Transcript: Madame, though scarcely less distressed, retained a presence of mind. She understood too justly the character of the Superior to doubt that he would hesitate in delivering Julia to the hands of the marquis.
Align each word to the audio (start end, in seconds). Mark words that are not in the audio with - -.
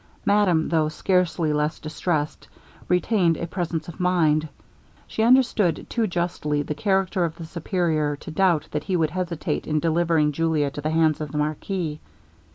Madame, 0.25 0.69
though 0.69 0.89
scarcely 0.89 1.53
less 1.53 1.77
distressed, 1.77 2.47
retained 2.87 3.37
a 3.37 3.45
presence 3.45 3.87
of 3.87 3.99
mind. 3.99 4.49
She 5.05 5.21
understood 5.21 5.85
too 5.91 6.07
justly 6.07 6.63
the 6.63 6.73
character 6.73 7.23
of 7.23 7.35
the 7.35 7.45
Superior 7.45 8.15
to 8.15 8.31
doubt 8.31 8.67
that 8.71 8.85
he 8.85 8.95
would 8.95 9.11
hesitate 9.11 9.67
in 9.67 9.79
delivering 9.79 10.31
Julia 10.31 10.71
to 10.71 10.81
the 10.81 10.89
hands 10.89 11.21
of 11.21 11.31
the 11.31 11.37
marquis. 11.37 11.99